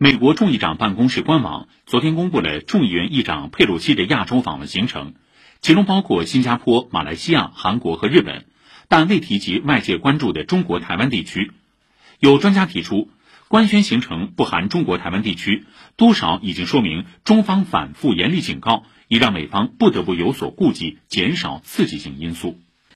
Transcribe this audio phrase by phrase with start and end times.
[0.00, 5.14] 美国众议长办公室官网昨天公布了众议员议长佩洛西的亚洲访问行程，
[5.60, 8.46] 其中包括新加坡、马来西亚、韩国和日本，
[8.86, 11.50] 但未提及外界关注的中国台湾地区。
[12.20, 13.10] 有专家提出，
[13.48, 15.64] 官宣行程不含中国台湾地区，
[15.96, 22.56] 多少已经说明中方反复严厉警告，已让美方不得不有所顾忌，减少刺激性因素。